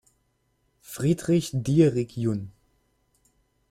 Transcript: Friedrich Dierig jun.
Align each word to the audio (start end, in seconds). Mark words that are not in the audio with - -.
Friedrich 0.81 1.51
Dierig 1.53 2.17
jun. 2.17 2.49